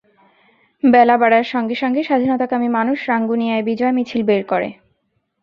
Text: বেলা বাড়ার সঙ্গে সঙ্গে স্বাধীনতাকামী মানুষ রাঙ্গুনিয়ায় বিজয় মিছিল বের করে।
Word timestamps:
বেলা 0.83 1.15
বাড়ার 1.17 1.45
সঙ্গে 1.45 1.75
সঙ্গে 1.75 2.01
স্বাধীনতাকামী 2.03 2.69
মানুষ 2.69 2.97
রাঙ্গুনিয়ায় 3.09 3.63
বিজয় 3.63 3.93
মিছিল 3.97 4.21
বের 4.23 4.43
করে। 4.45 4.69